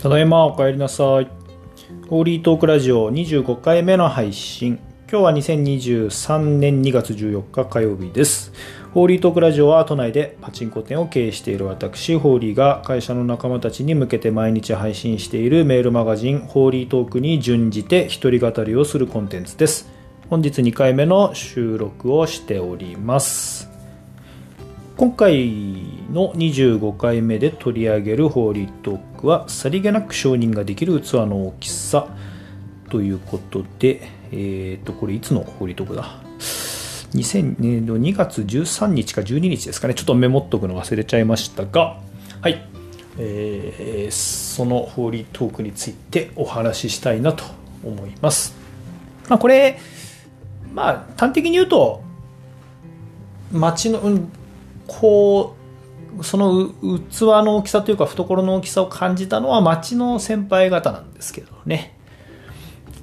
[0.00, 1.28] ただいまお帰りなさい。
[2.08, 4.78] ホーリートークラジオ25回目の配信。
[5.10, 8.50] 今日は2023年2月14日火曜日です。
[8.94, 19.90] ホーリートークラジオは都内でパチンコ店を経営している私、ホーリーが会社の仲間たちに向けて毎日配信しているメールマガジン、ホーリートークに準じて一人語りをするコンテンツです。
[20.30, 23.69] 本日2回目の収録をしております。
[25.00, 25.48] 今回
[26.12, 32.06] の25回目で取り上げるホーリートークはさりげなく承認ができる器の大きさ
[32.90, 36.20] ということで、えっ、と、これいつのホーリートークだ
[37.14, 39.94] ？2000年の2月13日か12日ですかね。
[39.94, 41.98] ちょっとメモっとくの忘れちゃいましたが、
[42.42, 42.62] はい。
[43.18, 47.44] えーそのホーリートークについてお話ししたいなと
[47.82, 48.54] 思います。
[49.30, 49.78] まあ、これ、
[50.74, 52.02] まあ、端的に言うと、
[53.50, 54.32] 街の、うん
[54.90, 55.54] こ
[56.18, 56.70] うその
[57.10, 61.96] 器の大きさというか懐の大きさを感じたのは町の先輩方なんですけどね、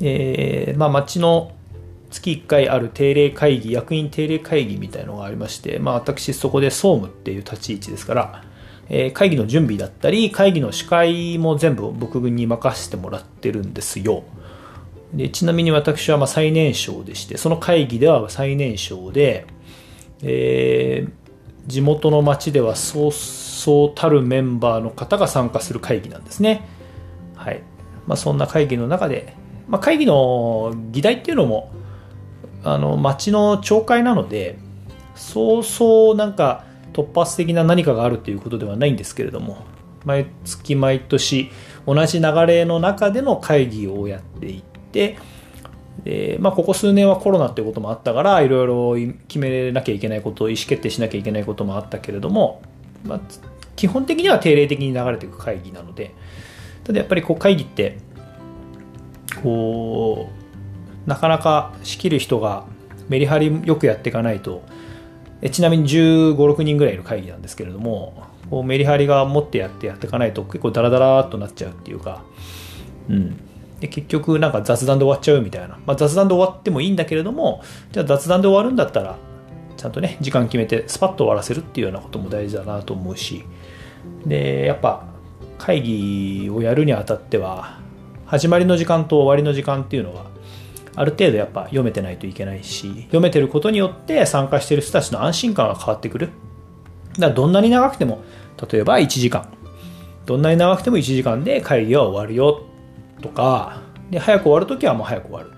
[0.00, 1.52] えーまあ、町の
[2.10, 8.44] 月1回ある定例会議役員定例会議みたいのがありまして、まあ、私そこで総務っていう立ち位置ですから、
[8.88, 14.24] えー会議の準備だったり会議の司会も全部僕に任せてもらってるんですよ。
[15.14, 19.46] でちなみに私はま最年少でしてその会議では最年少で、
[20.22, 21.27] えー
[21.68, 26.66] 地元の町ではそうそうたるメンバーの方が参加する会議なんですね。
[27.36, 27.62] はい
[28.06, 29.36] まあ、そんな会議の中で、
[29.68, 31.70] まあ、会議の議題っていうのも
[32.64, 34.58] あの町の町会なので
[35.14, 39.58] そうそうなんか突発的な何かがあるっていうことではないんですけれども
[40.04, 41.50] 毎月毎年
[41.86, 45.18] 同じ流れの中での会議をやっていって
[46.04, 52.62] でまあ、ここ数年はコロナっていうこともあったからいろいろ決めなきゃいけないこと意思決定しなきゃいけないこともあったけれども、
[53.04, 53.20] まあ、
[53.74, 56.14] 基本的には定例的に流れていく会議なので
[56.84, 57.98] ただやっぱりこう会議って
[59.42, 60.30] こ
[61.06, 62.64] うなかなか仕切る人が
[63.08, 64.62] メリハリよくやっていかないと
[65.42, 72.22] えちなみに1 5 6人ぐらいの会議なんですけれどもこうメリハリが持ってやってやっていかないと結構ダラダラっとなっちゃうっていうか
[73.08, 73.47] うん。
[73.80, 77.62] で結局なんか雑談で終わっちゃうみたいな、まあ、雑談で終わってもいいんだけれども
[77.92, 79.16] じゃあ雑談で終わるんだったら
[79.76, 83.44] ちゃんとね時間決めてスパッと終わらせるっていうようなことも大事だなと思うし。
[84.26, 85.04] でやっぱ
[85.58, 87.78] 会議をやるにあたっては
[88.26, 90.26] 始まりの時間と終わりの時間っていうのは
[90.94, 96.30] ある程度やっぱ読めてないといけないし読めてることによって参加してる人たちの安心感が変わってくる。
[97.14, 98.22] だからどんなに長くても
[98.70, 99.48] 例えば1時間。
[100.26, 102.67] どんなに長くても1時間で会議は終わるよ
[103.20, 105.50] とかで早く終わるときはもう早く終わる、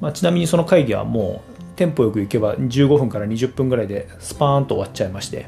[0.00, 5.46] まあ、ちなみにその会議はもうテンポよく行けば15分から20分ぐらいでスパーンと終わっちゃいまして。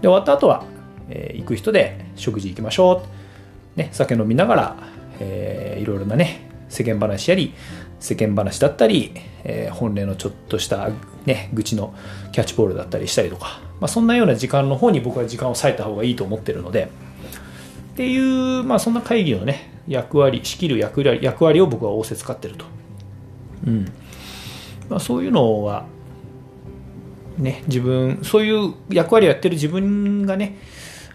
[0.00, 0.64] で終わった後は、
[1.08, 3.02] えー行く人で食事行きましょ
[3.76, 4.76] う、ね、酒飲みながら、
[5.20, 7.54] えーいろいろなね世間話やり
[8.00, 9.12] 世間話だったり、
[9.44, 10.90] えー本音のちょっとした、
[11.24, 11.94] ね、愚痴の
[12.32, 16.90] キャッチボールだったりしたりとか、まあ、そんなような時間の方に僕は時間を割いた方がいいと思ってるので。
[17.94, 22.64] っていう、まあ、そんな会議のね役割仕切る役割役割を僕は仰せ使ってると、
[23.66, 23.84] うん。
[24.88, 25.86] まあ、そういうのは
[27.38, 30.58] ね自分そういう役割をやってる自分がね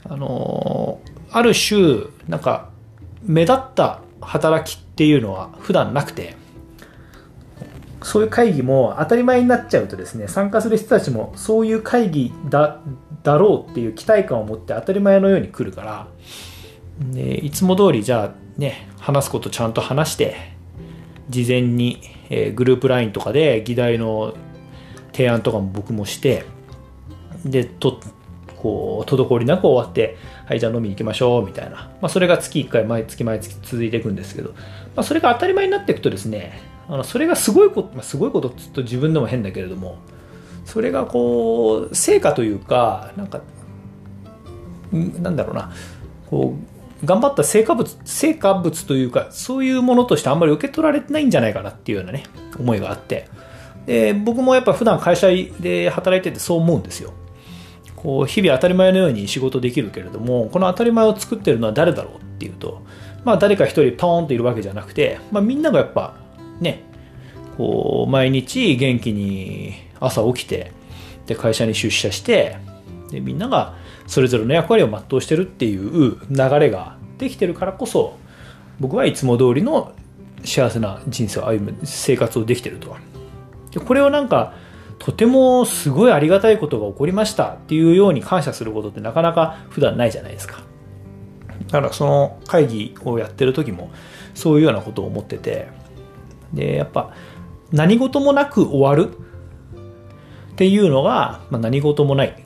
[0.03, 0.99] あの
[1.31, 2.69] ある種なんか
[3.23, 6.37] 目立った働きっていうのは普段なくて。
[8.01, 12.79] そういう会議も当たり前になっちゃうとですね参加する人たちもそういう会議だ
[13.23, 16.07] だろうっていう期待感を持って当たり前のように来るから。
[16.99, 20.35] でいつも通りじゃあね話すことちゃんと話して
[21.29, 24.35] 事前に、えーグループ LINE とかで議題の
[25.11, 26.45] 提案とかも僕もして
[27.45, 27.99] でと
[28.57, 34.57] こう滞りなく終わってはいじゃあ飲みに行きましょうみたいな、まあ、それが月1回毎月毎月続いていくんですけど、ま
[34.97, 39.97] あ、それが当たり前になっていくとですねあのそれがすごいこと、まあ、すごいことって言うと自分でも変だけれども
[40.65, 43.41] それがこう成果というかなんか
[44.91, 45.71] なんだろうな。
[46.29, 46.68] こう
[47.03, 52.23] 頑張った成果物成果物というかそういうものとしてあんまり受け取られてないんじゃないかなっていうようなね
[52.57, 53.27] 思いがあって。
[53.85, 55.29] で僕もやっぱ普段会社
[55.59, 57.13] で働いててそう思うんですよ。
[57.95, 62.81] こう日々当たり前のように仕事できるけれどもこの当たり前を作ってるのは誰だろうっていうと
[63.25, 66.15] まあ誰か一人ポーンといるわけじゃなくて、まあ、みんながやっぱ
[66.61, 66.83] ね
[67.57, 70.71] こう毎日元気に朝起きて
[71.25, 72.57] で会社に出社して
[73.11, 73.75] でみんなが
[74.09, 78.17] それぞれの役割を全うしてるっていう流れができてるからこそ
[78.79, 79.93] 僕はいつも通りの
[80.43, 82.97] 幸せな人生を歩む生活をできてると。
[83.71, 84.53] でこれをなんか
[84.97, 90.63] とてもすごいありがたいことが起こりましたっていうように感謝することってなかなか普段ないじゃないですか。
[91.67, 93.91] だからその会議をやってる時も
[94.33, 95.67] そういうようなことを思ってて。
[96.51, 97.13] でやっぱ
[97.71, 99.13] 何事もなく終わる
[100.53, 102.43] っていうのが、まあ、何事もない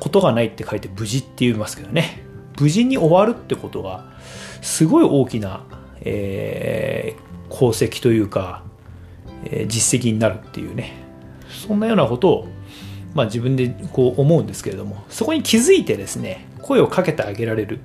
[0.00, 2.24] ことがないって書いて無事って言いますけどね。
[2.58, 4.04] 無事に終わるってことが
[4.60, 5.64] すごい大きな、
[6.02, 8.62] えー、功績というか、
[9.44, 11.00] えー、実績になるっていうね。
[11.50, 12.48] そんなようなことを、
[13.14, 17.80] まあ、自分でこう思うんですけれどもそこに気づいてですね声をかけてあげられる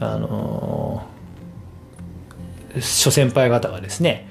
[0.00, 4.28] あのー、諸先輩方がですね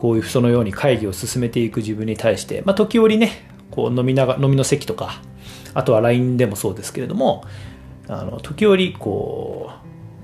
[0.00, 5.22] こういうそのように会議を進めていく自分に対して、まあ、時折ねこう飲みなが飲みの席とか
[5.74, 7.44] あとは LINE でもそうですけれども
[8.08, 9.70] あの時折こ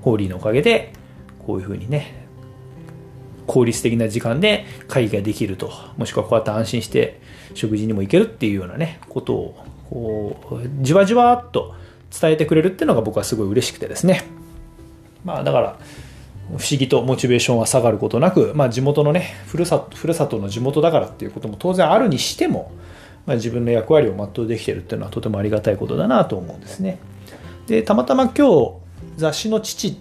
[0.01, 0.93] うホーリーのおかげで
[1.45, 2.25] こういうふうにね
[3.47, 7.21] 効率的な時間で会議ができるともしくはこうやって安心して
[7.53, 11.75] 食事にも行けるっていうようなねことをこうじわじわっと
[12.09, 14.23] 伝えてくれるっていうのが僕はすごい嬉しくてですね。
[15.23, 15.79] まあだから
[16.49, 22.71] 不思議とモチベーションは下がることなく、まあ、地元のねふるさとふるさとの地元だからっていうことも当然あるにしても、
[23.25, 26.99] まあ、自分の役割を全うできてるっていうのはとてもありがたいことだなと思うんですね。
[27.67, 28.73] でたまたま今日
[29.17, 29.97] 雑誌の父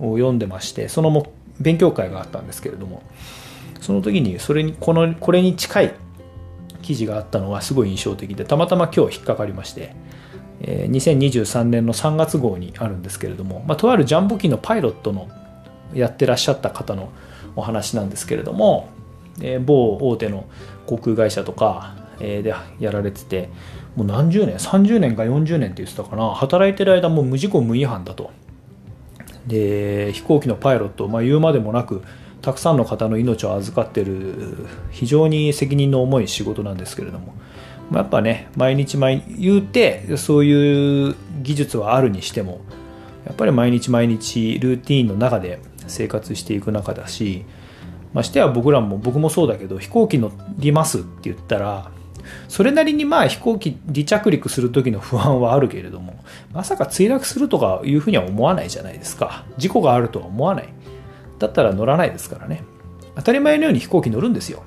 [0.00, 3.02] を読んでましてそのも勉強会があったんですけれども
[3.80, 5.94] その時にそれにこのこれに近い
[6.82, 9.94] 記事があったのはすごい印象的でたまたま今日引っかかりまして
[10.60, 15.28] え2023年の3月号にあるんですけれども、まあ、とあるジャンボ機のパイロットの
[15.92, 17.12] やってらっしゃった方の
[17.56, 18.88] お話なんですけれども、
[19.40, 20.46] えー、某大手の
[20.86, 23.50] 航空会社とか、でやられてて
[23.96, 26.30] もう何十年30年か40年って言ってたかな。
[26.30, 28.30] 働いてる間も無事故無違反だと。
[29.46, 32.02] で飛行機のパイロット、まあ、言うまでもなく
[32.40, 37.34] たくさんの方の命を預かってる非常に責任の重い仕事なんですけれども。
[37.90, 42.60] まあやっぱね毎日毎言うてそういう技術はあるにしても
[43.26, 47.44] やっぱり毎日毎日ルーティーンの中で生活していく中だし
[48.12, 51.90] ましては僕らも僕もそうだけど飛行機乗りますって言ったら
[52.48, 56.16] それなりにまあ飛行機離着陸する時の不安はあるけれども
[56.52, 59.44] まさか墜落するとかいうふうには思わないじゃないですか。
[59.56, 60.68] 事故があるとは思わない。
[61.38, 62.62] だったら乗らないですからね。
[63.16, 64.62] 当たり前のように飛行機乗るんですよ。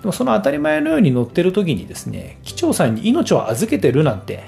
[0.00, 4.44] でもその当たり前のように乗ってる時にですね機長さんに命を預けてるなんて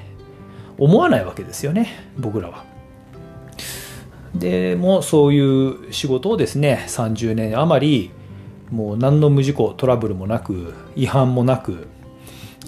[0.78, 1.88] 思わないわけですよね
[2.18, 2.64] 僕らは。
[4.34, 8.10] でもそういう仕事をですね30年余り
[8.70, 11.88] もう何の無事故トラブルもなく違反もなく、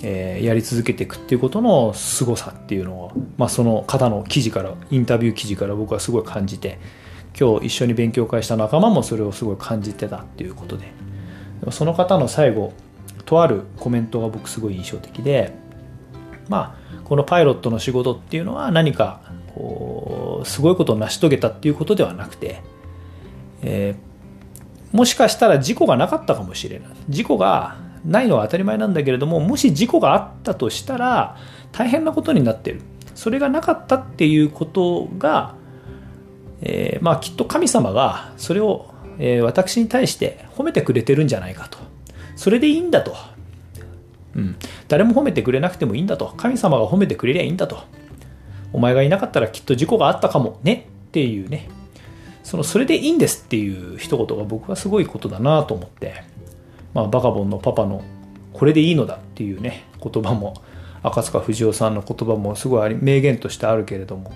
[0.03, 6.79] えー、やり続けていくっていうことの凄さっていうのを、まあ、その方の記事からインタビュー記事から僕はすごい感じて
[7.39, 10.93] 今日一緒に勉強会した仲間もそれをすごい感じてたっていうことで
[11.71, 12.73] その方の最後
[13.25, 15.55] とあるコメントが僕すごい印象的で
[16.49, 19.21] まあこのパイロットの仕事っていうのは何か
[19.55, 22.63] こうすごいことを成し遂げたっていうことではなくて、
[23.63, 26.89] えー、もしかしたら事故がなかったかもしれない。
[27.09, 31.37] 事故がないのは当たり前なんだけれどももし事故があったとしたら
[31.71, 32.81] 大変なことになってる
[33.15, 35.55] それがなかったっていうことが、
[36.61, 41.79] えー、まあきっと神様がそれをえー、私に対して褒めてくれてるんじゃないかと。
[42.37, 43.15] それでいいんだと。
[44.35, 44.57] うん。
[44.89, 46.35] 誰も褒めてくれなくてもいいんだと。
[46.37, 47.85] 神様が褒めてくれりゃいいんだと。
[48.73, 51.69] お前がいなかったらきっと事故があったかもねっていうね。
[52.43, 56.25] その、それでいいんですっていう一言が僕はすごいことだなと思って。
[56.95, 58.03] まあ、バカボンのパパの
[58.53, 60.55] これでいいのだっていうね、言葉も、
[61.03, 64.33] 赤塚不二夫さんの言葉もすごい名言としてあるけれども、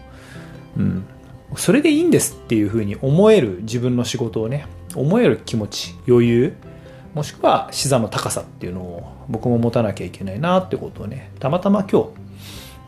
[0.77, 1.07] うん。
[1.55, 6.57] それでいいんですっていうふうに思える自分の仕事をね思える気持ち余裕
[7.15, 12.09] もしくは視座の高さっていうのを僕も持たなきゃいけないなってことをねたまたま今日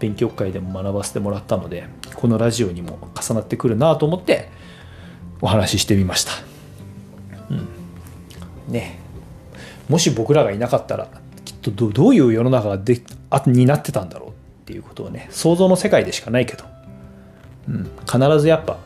[0.01, 4.51] 勉強会でも学ばせてもらったのでこのラジオにも重なってくるなと思って
[5.41, 6.33] お話ししてみました、
[7.51, 9.08] うん、ね。
[9.89, 11.09] もし僕らがいなかったら
[11.45, 14.33] きっとどういう世の中がであになってたんだろうっ
[14.67, 16.65] ていうことをね想像の世界でしかないけど。
[17.69, 18.79] うん、必ずやっぱ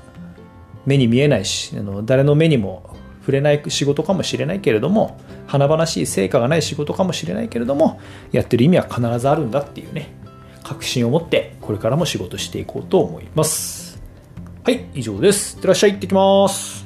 [0.86, 8.00] 目に見えないしあの誰の目にも触れない仕事かもしれないけれども華々しい成果がない仕事かもしれないけれども
[8.32, 10.20] やってる意味は必ずあるんだっていうね。
[10.62, 14.00] 確信を持ってこれからも仕事していこうと思います。
[14.64, 15.56] はい以上です。
[15.56, 15.92] いってらっしゃい。
[15.92, 16.81] 行ってきます。